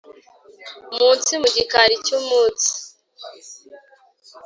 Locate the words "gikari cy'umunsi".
1.55-2.71